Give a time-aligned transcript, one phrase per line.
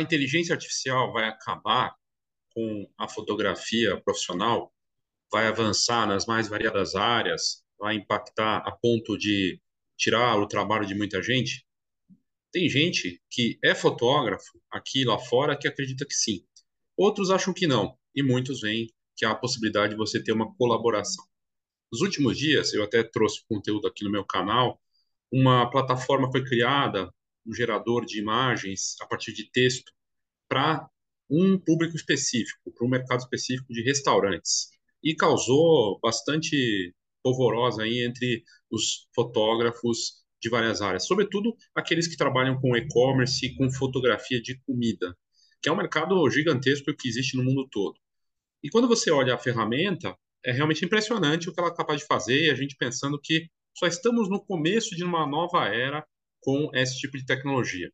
[0.00, 1.94] a inteligência artificial vai acabar
[2.52, 4.72] com a fotografia profissional,
[5.30, 9.60] vai avançar nas mais variadas áreas, vai impactar a ponto de
[9.96, 11.66] tirar o trabalho de muita gente?
[12.50, 16.44] Tem gente que é fotógrafo aqui lá fora que acredita que sim.
[16.96, 20.52] Outros acham que não, e muitos veem que há a possibilidade de você ter uma
[20.56, 21.24] colaboração.
[21.92, 24.80] Nos últimos dias, eu até trouxe conteúdo aqui no meu canal,
[25.32, 27.12] uma plataforma foi criada,
[27.46, 29.92] um gerador de imagens a partir de texto,
[30.50, 30.90] para
[31.30, 34.68] um público específico, para um mercado específico de restaurantes.
[35.02, 36.92] E causou bastante
[37.22, 43.54] polvorosa aí entre os fotógrafos de várias áreas, sobretudo aqueles que trabalham com e-commerce e
[43.54, 45.16] com fotografia de comida,
[45.62, 47.94] que é um mercado gigantesco que existe no mundo todo.
[48.62, 52.06] E quando você olha a ferramenta, é realmente impressionante o que ela é capaz de
[52.06, 56.04] fazer, e a gente pensando que só estamos no começo de uma nova era
[56.40, 57.90] com esse tipo de tecnologia.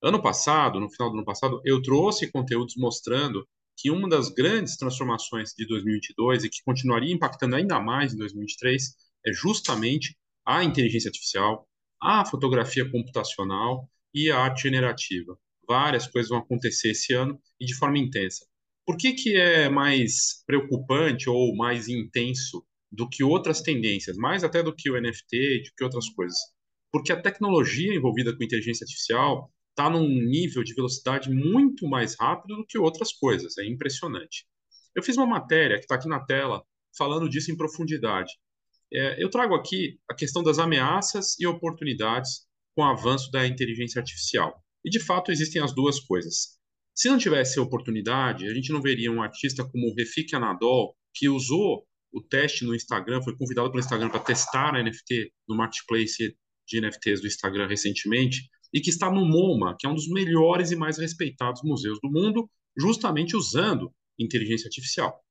[0.00, 3.44] Ano passado, no final do ano passado, eu trouxe conteúdos mostrando
[3.76, 8.94] que uma das grandes transformações de 2022 e que continuaria impactando ainda mais em 2023
[9.26, 11.68] é justamente a inteligência artificial,
[12.00, 15.36] a fotografia computacional e a arte generativa.
[15.66, 18.46] Várias coisas vão acontecer esse ano e de forma intensa.
[18.86, 24.62] Por que, que é mais preocupante ou mais intenso do que outras tendências, mais até
[24.62, 26.38] do que o NFT, do que outras coisas?
[26.90, 32.56] Porque a tecnologia envolvida com inteligência artificial está num nível de velocidade muito mais rápido
[32.56, 33.56] do que outras coisas.
[33.58, 34.44] É impressionante.
[34.94, 36.64] Eu fiz uma matéria que está aqui na tela
[36.96, 38.32] falando disso em profundidade.
[38.92, 44.00] É, eu trago aqui a questão das ameaças e oportunidades com o avanço da inteligência
[44.00, 44.60] artificial.
[44.84, 46.58] E, de fato, existem as duas coisas.
[46.92, 51.28] Se não tivesse oportunidade, a gente não veria um artista como o Refik Anadol, que
[51.28, 56.36] usou o teste no Instagram, foi convidado pelo Instagram para testar a NFT no marketplace
[56.66, 60.70] de NFTs do Instagram recentemente, e que está no MoMA, que é um dos melhores
[60.70, 65.22] e mais respeitados museus do mundo, justamente usando inteligência artificial.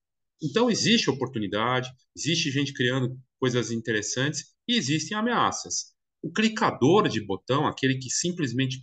[0.41, 5.95] Então, existe oportunidade, existe gente criando coisas interessantes e existem ameaças.
[6.21, 8.79] O clicador de botão, aquele que simplesmente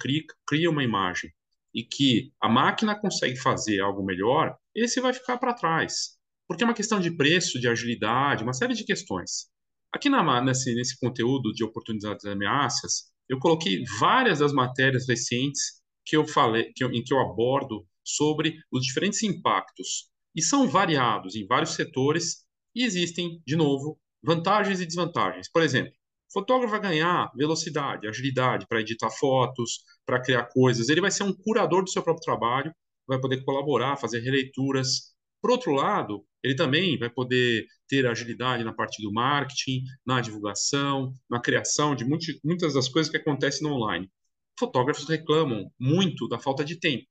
[0.47, 1.31] cria uma imagem
[1.75, 6.16] e que a máquina consegue fazer algo melhor, esse vai ficar para trás.
[6.47, 9.48] Porque é uma questão de preço, de agilidade, uma série de questões.
[9.92, 15.82] Aqui na, nesse, nesse conteúdo de oportunidades e ameaças, eu coloquei várias das matérias recentes
[16.04, 20.68] que eu falei, que eu, em que eu abordo sobre os diferentes impactos e são
[20.68, 25.50] variados em vários setores e existem, de novo, vantagens e desvantagens.
[25.50, 25.92] Por exemplo,
[26.30, 30.88] o fotógrafo vai ganhar velocidade, agilidade para editar fotos, para criar coisas.
[30.88, 32.74] Ele vai ser um curador do seu próprio trabalho,
[33.06, 35.14] vai poder colaborar, fazer releituras.
[35.41, 41.16] Por outro lado, ele também vai poder ter agilidade na parte do marketing, na divulgação,
[41.28, 44.10] na criação de muitas das coisas que acontecem no online.
[44.59, 47.06] Fotógrafos reclamam muito da falta de tempo.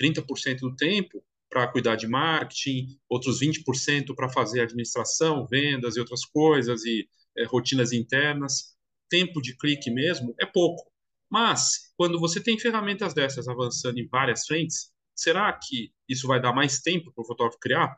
[0.00, 6.24] 30% do tempo para cuidar de marketing, outros 20% para fazer administração, vendas e outras
[6.24, 7.06] coisas, e
[7.36, 8.74] é, rotinas internas.
[9.10, 10.90] Tempo de clique mesmo é pouco.
[11.30, 16.54] Mas, quando você tem ferramentas dessas avançando em várias frentes, será que isso vai dar
[16.54, 17.94] mais tempo para o fotógrafo criar?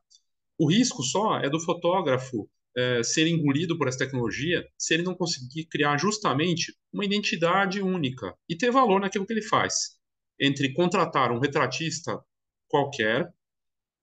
[0.58, 5.14] O risco só é do fotógrafo é, ser engolido por essa tecnologia se ele não
[5.14, 9.96] conseguir criar justamente uma identidade única e ter valor naquilo que ele faz.
[10.40, 12.20] Entre contratar um retratista
[12.68, 13.32] qualquer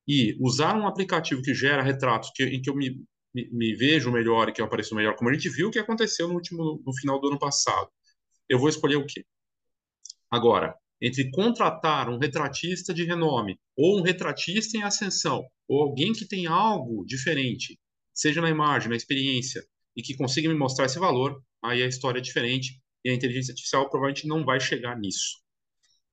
[0.08, 4.12] e usar um aplicativo que gera retratos que, em que eu me, me, me, vejo
[4.12, 6.94] melhor e que eu apareço melhor, como a gente viu que aconteceu no último no
[6.96, 7.90] final do ano passado,
[8.48, 9.26] eu vou escolher o quê?
[10.30, 16.28] Agora, entre contratar um retratista de renome ou um retratista em ascensão ou alguém que
[16.28, 17.80] tem algo diferente,
[18.14, 19.64] seja na imagem, na experiência,
[19.96, 23.54] e que consiga me mostrar esse valor, aí a história é diferente e a inteligência
[23.54, 25.40] artificial provavelmente não vai chegar nisso.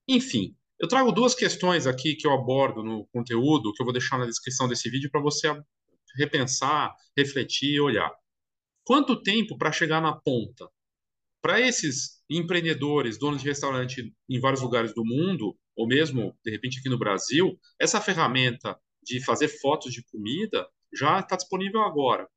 [0.07, 4.17] Enfim, eu trago duas questões aqui que eu abordo no conteúdo, que eu vou deixar
[4.17, 5.49] na descrição desse vídeo para você
[6.17, 8.12] repensar, refletir e olhar.
[8.85, 10.71] Quanto tempo para chegar na ponta?
[11.43, 16.79] Para esses empreendedores, donos de restaurante em vários lugares do mundo, ou mesmo, de repente,
[16.79, 22.28] aqui no Brasil, essa ferramenta de fazer fotos de comida já está disponível agora.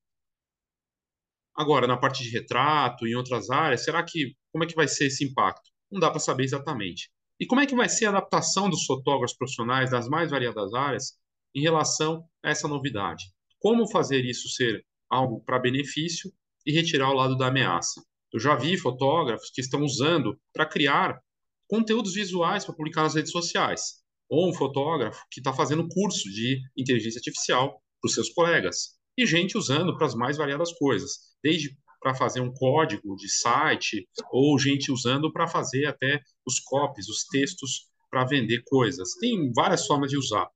[1.53, 5.07] Agora, na parte de retrato, em outras áreas, será que como é que vai ser
[5.07, 5.69] esse impacto?
[5.91, 7.11] Não dá para saber exatamente.
[7.39, 11.13] E como é que vai ser a adaptação dos fotógrafos profissionais das mais variadas áreas
[11.53, 13.25] em relação a essa novidade?
[13.59, 16.31] Como fazer isso ser algo para benefício
[16.65, 18.01] e retirar o lado da ameaça?
[18.33, 21.19] Eu já vi fotógrafos que estão usando para criar
[21.67, 24.00] conteúdos visuais para publicar nas redes sociais,
[24.31, 29.25] ou um fotógrafo que está fazendo curso de inteligência artificial para os seus colegas, e
[29.25, 34.57] gente usando para as mais variadas coisas, desde para fazer um código de site, ou
[34.57, 39.13] gente usando para fazer até os copies, os textos para vender coisas.
[39.19, 40.49] Tem várias formas de usar.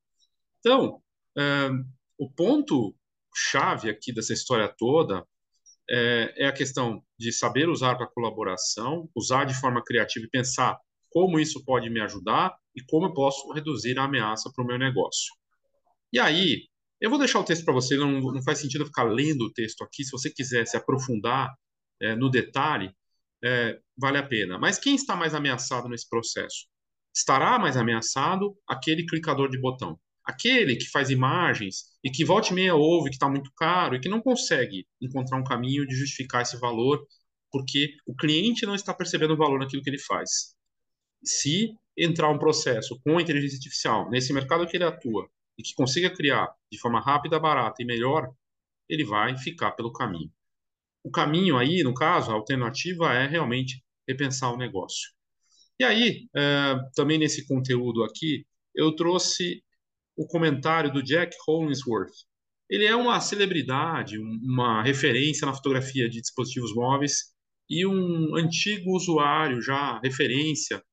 [0.60, 1.01] Então,
[1.38, 1.69] é,
[2.18, 2.95] o ponto
[3.36, 5.24] chave aqui dessa história toda
[5.88, 10.80] é, é a questão de saber usar para colaboração, usar de forma criativa e pensar
[11.15, 14.77] como isso pode me ajudar e como eu posso reduzir a ameaça para o meu
[14.77, 15.33] negócio.
[16.12, 16.67] E aí,
[17.00, 19.81] eu vou deixar o texto para você, não, não faz sentido ficar lendo o texto
[19.81, 20.03] aqui.
[20.03, 21.56] Se você quiser se aprofundar
[22.01, 22.91] é, no detalhe,
[23.41, 24.59] é, vale a pena.
[24.59, 26.67] Mas quem está mais ameaçado nesse processo?
[27.15, 29.97] Estará mais ameaçado aquele clicador de botão.
[30.21, 34.01] Aquele que faz imagens e que volta e meia ouve que está muito caro e
[34.01, 37.07] que não consegue encontrar um caminho de justificar esse valor
[37.50, 40.55] porque o cliente não está percebendo o valor naquilo que ele faz.
[41.25, 46.13] Se entrar um processo com inteligência artificial nesse mercado que ele atua e que consiga
[46.13, 48.30] criar de forma rápida, barata e melhor,
[48.89, 50.31] ele vai ficar pelo caminho.
[51.04, 55.12] O caminho aí, no caso, a alternativa é realmente repensar o negócio.
[55.80, 59.63] E aí, é, também nesse conteúdo aqui, eu trouxe
[60.16, 62.13] o comentário do Jack Hollingsworth.
[62.69, 67.36] Ele é uma celebridade, uma referência na fotografia de dispositivos móveis
[67.69, 70.83] e um antigo usuário já referência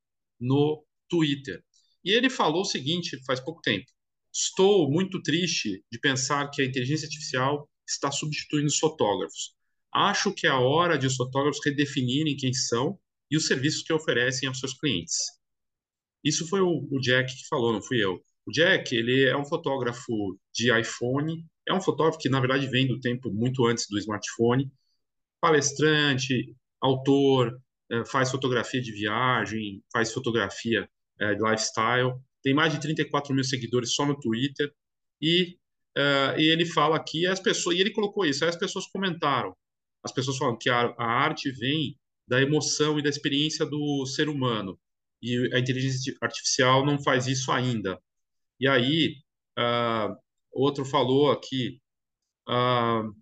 [0.43, 1.63] no Twitter.
[2.05, 3.87] E ele falou o seguinte faz pouco tempo:
[4.33, 9.55] Estou muito triste de pensar que a inteligência artificial está substituindo os fotógrafos.
[9.95, 12.99] Acho que é a hora de os fotógrafos redefinirem quem são
[13.31, 15.17] e os serviços que oferecem aos seus clientes.
[16.25, 18.23] Isso foi o, o Jack que falou, não fui eu.
[18.47, 22.87] O Jack, ele é um fotógrafo de iPhone, é um fotógrafo que, na verdade, vem
[22.87, 24.71] do tempo muito antes do smartphone,
[25.41, 27.61] palestrante, autor,
[28.07, 30.89] faz fotografia de viagem, faz fotografia
[31.21, 34.73] eh, de lifestyle, tem mais de 34 mil seguidores só no Twitter,
[35.21, 35.57] e,
[35.97, 39.55] uh, e ele fala aqui, as pessoas, e ele colocou isso, aí as pessoas comentaram,
[40.03, 41.97] as pessoas falam que a, a arte vem
[42.27, 44.79] da emoção e da experiência do ser humano,
[45.23, 48.01] e a inteligência artificial não faz isso ainda.
[48.59, 49.17] E aí,
[49.59, 50.17] uh,
[50.51, 51.81] outro falou aqui,
[52.49, 53.15] uh,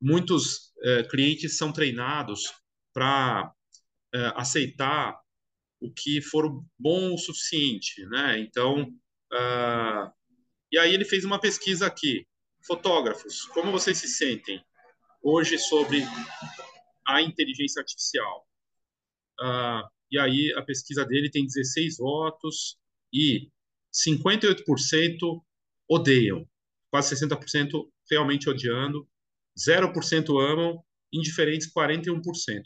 [0.00, 0.68] muitos
[1.10, 2.52] clientes são treinados
[2.94, 3.52] para
[4.34, 5.18] aceitar
[5.80, 8.38] o que for bom o suficiente, né?
[8.40, 8.92] Então,
[10.72, 12.26] e aí ele fez uma pesquisa aqui,
[12.66, 14.62] fotógrafos, como vocês se sentem
[15.22, 16.02] hoje sobre
[17.06, 18.46] a inteligência artificial?
[20.10, 22.78] e aí a pesquisa dele tem 16 votos
[23.12, 23.50] e
[23.92, 25.42] 58%
[25.88, 26.48] odeiam,
[26.90, 29.08] quase 60% realmente odiando,
[29.56, 30.82] 0% amam,
[31.12, 32.20] indiferentes 41%.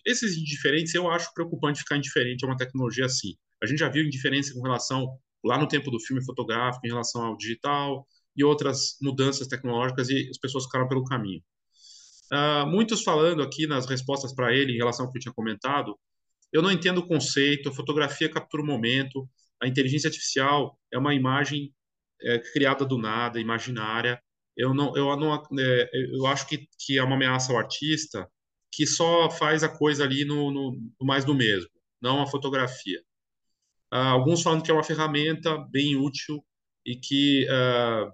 [0.06, 3.34] Esses indiferentes eu acho preocupante ficar indiferente a uma tecnologia assim.
[3.62, 5.06] A gente já viu indiferença com relação
[5.44, 8.06] lá no tempo do filme fotográfico em relação ao digital
[8.36, 11.42] e outras mudanças tecnológicas e as pessoas ficaram pelo caminho.
[12.32, 15.98] Uh, muitos falando aqui nas respostas para ele em relação ao que eu tinha comentado,
[16.52, 19.28] eu não entendo o conceito, a fotografia captura o momento,
[19.62, 21.72] a inteligência artificial é uma imagem
[22.22, 24.20] é, criada do nada, imaginária.
[24.56, 28.28] Eu não, eu não, é, eu acho que, que é uma ameaça ao artista
[28.70, 31.70] que só faz a coisa ali no, no, mais do mesmo,
[32.00, 33.00] não a fotografia.
[33.93, 36.43] Uh, alguns falam que é uma ferramenta bem útil
[36.84, 38.10] e que uh,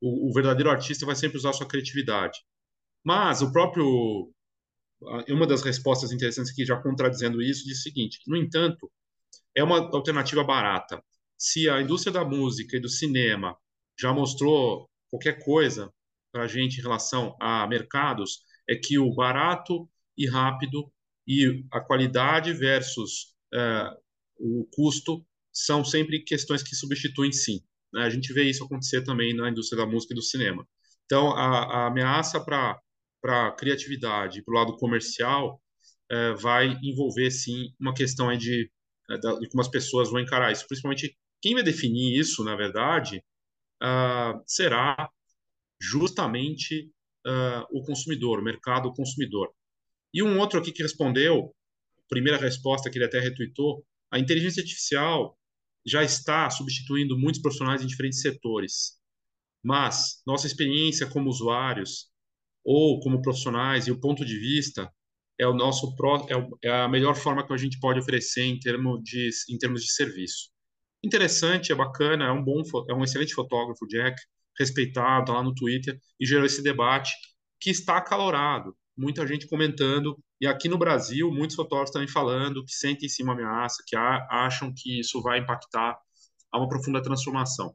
[0.00, 2.38] o, o, verdadeiro artista vai sempre usar sua criatividade.
[3.04, 4.32] Mas o próprio,
[5.28, 8.90] uma das respostas interessantes aqui, já contradizendo isso, diz o seguinte: no entanto,
[9.54, 11.02] é uma alternativa barata.
[11.36, 13.56] Se a indústria da música e do cinema
[13.98, 15.92] já mostrou qualquer coisa
[16.32, 20.92] para a gente em relação a mercados, é que o barato e rápido
[21.26, 23.90] e a qualidade versus é,
[24.38, 27.60] o custo são sempre questões que substituem sim.
[27.92, 28.02] Né?
[28.02, 30.66] A gente vê isso acontecer também na indústria da música e do cinema.
[31.06, 32.78] Então, a, a ameaça para
[33.24, 35.60] a criatividade, para o lado comercial,
[36.10, 38.70] é, vai envolver sim uma questão aí de
[39.08, 40.66] né, de como as pessoas vão encarar isso.
[40.66, 43.22] Principalmente quem vai definir isso, na verdade,
[43.82, 45.10] uh, será
[45.80, 46.90] justamente
[47.26, 49.52] uh, o consumidor, o mercado consumidor.
[50.12, 51.54] E um outro aqui que respondeu,
[52.08, 55.38] primeira resposta que ele até retweetou, a inteligência artificial
[55.84, 58.98] já está substituindo muitos profissionais em diferentes setores.
[59.62, 62.08] Mas nossa experiência como usuários
[62.64, 64.90] ou como profissionais e o ponto de vista
[65.38, 65.94] é o nosso
[66.28, 69.82] é, é a melhor forma que a gente pode oferecer em termos de em termos
[69.82, 70.50] de serviço.
[71.06, 74.20] Interessante, é bacana, é um bom é um excelente fotógrafo, Jack,
[74.58, 77.12] respeitado, tá lá no Twitter e gerou esse debate
[77.60, 82.72] que está acalorado, muita gente comentando e aqui no Brasil muitos fotógrafos também falando que
[82.72, 85.96] sentem sim uma ameaça, que acham que isso vai impactar
[86.50, 87.72] a uma profunda transformação.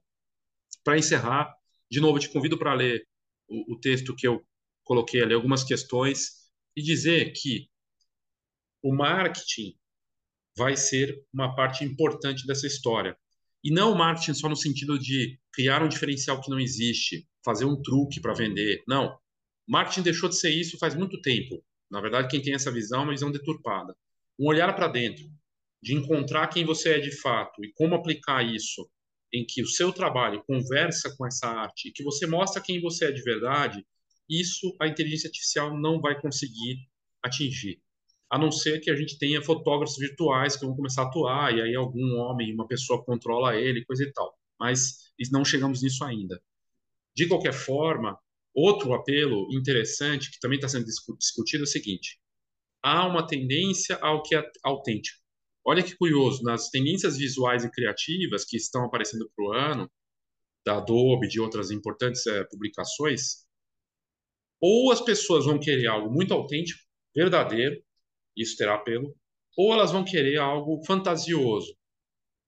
[0.84, 1.56] Para encerrar,
[1.90, 3.08] de novo, te convido para ler
[3.48, 4.46] o, o texto que eu
[4.84, 7.70] coloquei ali, algumas questões e dizer que
[8.84, 9.74] o marketing
[10.58, 13.18] vai ser uma parte importante dessa história.
[13.63, 17.82] E não marketing só no sentido de criar um diferencial que não existe, fazer um
[17.82, 18.84] truque para vender.
[18.88, 19.18] Não.
[19.68, 21.63] Marketing deixou de ser isso faz muito tempo.
[21.89, 23.96] Na verdade, quem tem essa visão é uma visão deturpada.
[24.39, 25.30] Um olhar para dentro,
[25.82, 28.89] de encontrar quem você é de fato e como aplicar isso
[29.34, 33.06] em que o seu trabalho conversa com essa arte e que você mostra quem você
[33.06, 33.86] é de verdade,
[34.30, 36.77] isso a inteligência artificial não vai conseguir
[37.24, 37.82] atingir
[38.32, 41.62] a não ser que a gente tenha fotógrafos virtuais que vão começar a atuar, e
[41.62, 44.34] aí algum homem, uma pessoa controla ele, coisa e tal.
[44.58, 46.42] Mas não chegamos nisso ainda.
[47.14, 48.18] De qualquer forma,
[48.56, 50.86] outro apelo interessante que também está sendo
[51.18, 52.22] discutido é o seguinte:
[52.82, 55.20] há uma tendência ao que é autêntico.
[55.66, 59.92] Olha que curioso, nas tendências visuais e criativas que estão aparecendo para o ano,
[60.66, 63.46] da Adobe, de outras importantes é, publicações,
[64.62, 66.80] ou as pessoas vão querer algo muito autêntico,
[67.14, 67.84] verdadeiro,
[68.36, 69.16] isso terá apelo,
[69.58, 71.76] ou elas vão querer algo fantasioso,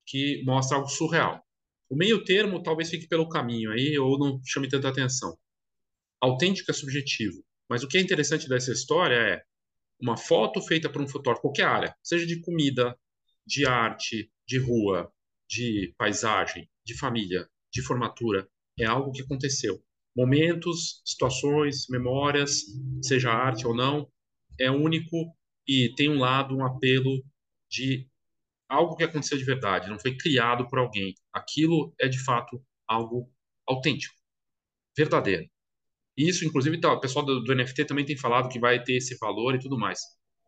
[0.06, 1.44] que mostra algo surreal.
[1.90, 5.38] O meio termo talvez fique pelo caminho aí, ou não chame tanta atenção.
[6.20, 9.44] Autêntico é subjetivo, mas o que é interessante dessa história é
[10.00, 12.98] uma foto feita por um fotógrafo, qualquer área, seja de comida,
[13.46, 15.12] de arte, de rua,
[15.48, 18.48] de paisagem, de família, de formatura,
[18.80, 19.82] é algo que aconteceu.
[20.16, 22.64] Momentos, situações, memórias,
[23.02, 24.10] seja arte ou não,
[24.60, 25.36] é único
[25.68, 27.24] e tem um lado, um apelo
[27.70, 28.08] de
[28.68, 31.14] algo que aconteceu de verdade, não foi criado por alguém.
[31.32, 33.32] Aquilo é de fato algo
[33.68, 34.16] autêntico,
[34.98, 35.48] verdadeiro.
[36.16, 39.18] Isso, inclusive, tá, o pessoal do, do, NFT também tem falado que vai ter esse
[39.18, 40.00] valor e tudo mais.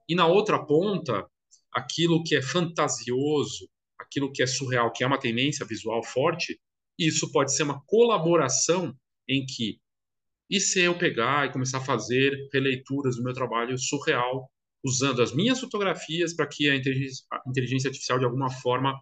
[0.07, 1.25] E na outra ponta,
[1.71, 3.67] aquilo que é fantasioso,
[3.97, 6.59] aquilo que é surreal, que é uma tendência visual forte,
[6.97, 8.95] isso pode ser uma colaboração
[9.27, 9.79] em que,
[10.49, 14.49] e se eu pegar e começar a fazer releituras do meu trabalho surreal
[14.85, 18.93] usando as minhas fotografias para que a inteligência, a inteligência artificial, de alguma forma,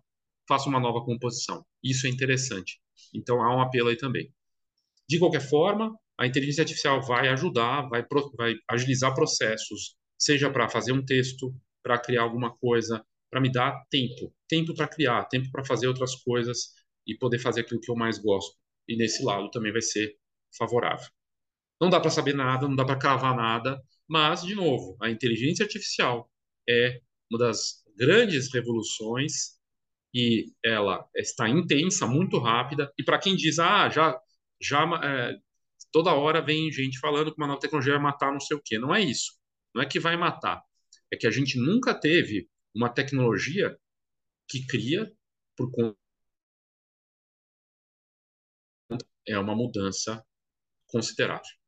[0.48, 1.66] faça uma nova composição.
[1.84, 2.80] Isso é interessante.
[3.13, 4.34] Então, há um apelo aí também.
[5.10, 8.06] De qualquer forma, a inteligência artificial vai ajudar, vai,
[8.38, 13.84] vai agilizar processos, seja para fazer um texto, para criar alguma coisa, para me dar
[13.90, 14.34] tempo.
[14.48, 16.72] Tempo para criar, tempo para fazer outras coisas
[17.06, 18.56] e poder fazer aquilo que eu mais gosto.
[18.88, 20.16] E nesse lado também vai ser
[20.58, 21.08] favorável.
[21.82, 25.63] Não dá para saber nada, não dá para cravar nada, mas, de novo, a inteligência
[25.63, 26.29] artificial
[26.69, 29.57] é uma das grandes revoluções
[30.13, 32.91] e ela está intensa, muito rápida.
[32.98, 34.19] E para quem diz, ah, já,
[34.62, 35.38] já é,
[35.91, 38.77] toda hora vem gente falando que uma nova tecnologia vai matar não sei o quê.
[38.77, 39.33] Não é isso.
[39.74, 40.62] Não é que vai matar.
[41.12, 43.77] É que a gente nunca teve uma tecnologia
[44.48, 45.12] que cria
[45.55, 45.98] por conta.
[49.27, 50.24] É uma mudança
[50.88, 51.62] considerável.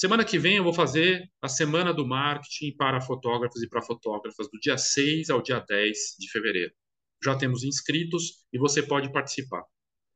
[0.00, 4.48] Semana que vem eu vou fazer a Semana do Marketing para fotógrafos e para fotógrafas,
[4.48, 6.72] do dia 6 ao dia 10 de fevereiro.
[7.20, 9.64] Já temos inscritos e você pode participar.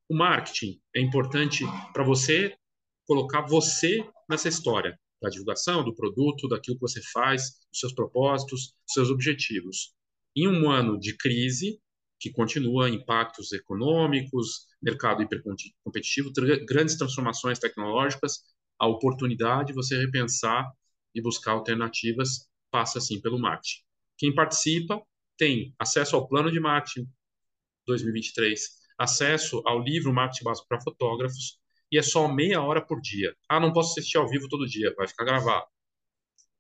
[0.09, 2.55] O marketing é importante para você
[3.09, 8.77] colocar você nessa história da divulgação do produto, daquilo que você faz, dos seus propósitos,
[8.87, 9.97] dos seus objetivos.
[10.37, 11.81] Em um ano de crise,
[12.21, 16.31] que continua impactos econômicos, mercado hipercompetitivo,
[16.69, 18.45] grandes transformações tecnológicas,
[18.83, 20.69] a oportunidade de você repensar
[21.15, 23.81] e buscar alternativas passa assim pelo marketing.
[24.19, 25.01] Quem participa
[25.39, 27.09] tem acesso ao plano de marketing
[27.87, 28.61] 2023,
[28.99, 31.61] acesso ao livro Marketing Básico para Fotógrafos
[31.93, 33.37] e é só meia hora por dia.
[33.49, 35.67] Ah, não posso assistir ao vivo todo dia, vai ficar gravado.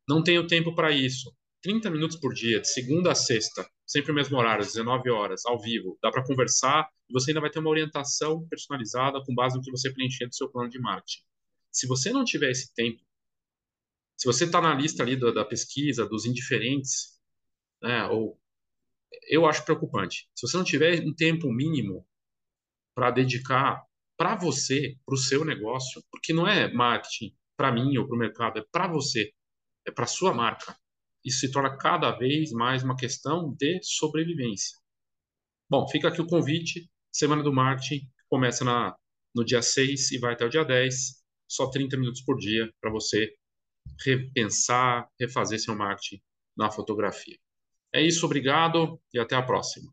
[0.08, 1.34] Não tenho tempo para isso.
[1.60, 5.60] 30 minutos por dia, de segunda a sexta, sempre o mesmo horário, 19 horas, ao
[5.60, 5.98] vivo.
[6.00, 9.72] Dá para conversar e você ainda vai ter uma orientação personalizada com base no que
[9.72, 11.31] você preencher do seu plano de marketing.
[11.72, 13.02] Se você não tiver esse tempo,
[14.16, 17.18] se você está na lista ali da, da, pesquisa dos indiferentes,
[17.82, 18.38] né, ou
[19.28, 20.30] eu acho preocupante.
[20.34, 22.06] Se você não tiver um tempo mínimo
[22.94, 23.84] para dedicar
[24.16, 28.18] para você, para o seu negócio, porque não é marketing para mim ou para o
[28.18, 29.32] mercado, é para você,
[29.86, 30.76] é para sua marca.
[31.24, 34.78] Isso se torna cada vez mais uma questão de sobrevivência.
[35.70, 36.90] Bom, fica aqui o convite.
[37.10, 38.96] Semana do Marketing começa na,
[39.34, 41.21] no dia 6 e vai até o dia 10
[41.52, 43.34] só 30 minutos por dia para você
[44.04, 46.20] repensar, refazer seu marketing
[46.56, 47.38] na fotografia.
[47.94, 49.92] É isso, obrigado e até a próxima.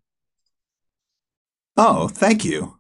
[1.78, 2.79] Oh, thank you.